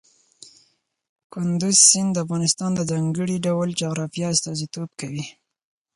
کندز 1.33 1.75
سیند 1.89 2.11
د 2.13 2.17
افغانستان 2.25 2.71
د 2.75 2.81
ځانګړي 2.91 3.37
ډول 3.47 3.69
جغرافیه 3.81 4.27
استازیتوب 4.33 4.89
کوي. 4.99 5.25